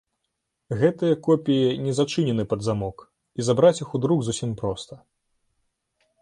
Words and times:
Гэтыя 0.79 1.17
копіі 1.27 1.75
не 1.87 1.93
зачынены 1.99 2.43
пад 2.53 2.65
замок, 2.69 2.97
і 3.39 3.47
забраць 3.51 3.75
іх 3.83 3.89
у 4.01 4.03
друк 4.07 4.19
зусім 4.29 4.51
проста. 4.63 4.93